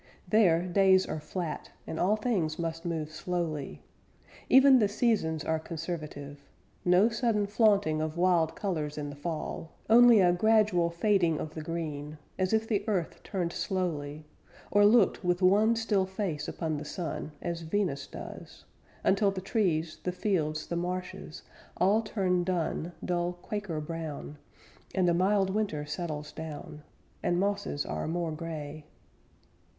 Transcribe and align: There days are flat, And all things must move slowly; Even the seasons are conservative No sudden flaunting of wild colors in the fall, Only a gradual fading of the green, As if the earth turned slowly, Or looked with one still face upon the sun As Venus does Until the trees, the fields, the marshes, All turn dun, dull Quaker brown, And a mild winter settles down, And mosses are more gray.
There 0.27 0.63
days 0.63 1.05
are 1.05 1.19
flat, 1.19 1.69
And 1.85 1.99
all 1.99 2.15
things 2.15 2.57
must 2.57 2.85
move 2.85 3.11
slowly; 3.11 3.83
Even 4.49 4.79
the 4.79 4.87
seasons 4.87 5.43
are 5.43 5.59
conservative 5.59 6.39
No 6.83 7.07
sudden 7.09 7.45
flaunting 7.45 8.01
of 8.01 8.17
wild 8.17 8.55
colors 8.55 8.97
in 8.97 9.11
the 9.11 9.15
fall, 9.15 9.73
Only 9.91 10.19
a 10.19 10.33
gradual 10.33 10.89
fading 10.89 11.39
of 11.39 11.53
the 11.53 11.61
green, 11.61 12.17
As 12.39 12.51
if 12.51 12.67
the 12.67 12.83
earth 12.89 13.21
turned 13.21 13.53
slowly, 13.53 14.25
Or 14.71 14.85
looked 14.87 15.23
with 15.23 15.39
one 15.43 15.75
still 15.75 16.07
face 16.07 16.47
upon 16.47 16.77
the 16.77 16.83
sun 16.85 17.33
As 17.39 17.61
Venus 17.61 18.07
does 18.07 18.65
Until 19.03 19.29
the 19.29 19.39
trees, 19.39 19.99
the 20.01 20.11
fields, 20.11 20.65
the 20.65 20.75
marshes, 20.75 21.43
All 21.77 22.01
turn 22.01 22.43
dun, 22.43 22.93
dull 23.05 23.33
Quaker 23.33 23.79
brown, 23.79 24.39
And 24.95 25.07
a 25.09 25.13
mild 25.13 25.51
winter 25.51 25.85
settles 25.85 26.31
down, 26.31 26.81
And 27.21 27.39
mosses 27.39 27.85
are 27.85 28.07
more 28.07 28.31
gray. 28.31 28.87